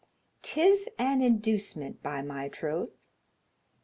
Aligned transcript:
"'Tis 0.41 0.89
an 0.97 1.21
inducement, 1.21 2.01
by 2.01 2.23
my 2.23 2.47
troth." 2.49 2.89